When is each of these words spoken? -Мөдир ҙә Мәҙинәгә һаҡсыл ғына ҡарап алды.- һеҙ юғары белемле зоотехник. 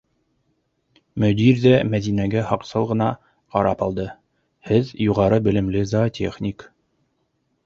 -Мөдир 1.23 1.59
ҙә 1.65 1.73
Мәҙинәгә 1.95 2.43
һаҡсыл 2.53 2.87
ғына 2.93 3.11
ҡарап 3.57 3.85
алды.- 3.89 4.07
һеҙ 4.71 4.91
юғары 5.11 5.41
белемле 5.51 5.85
зоотехник. 5.93 6.67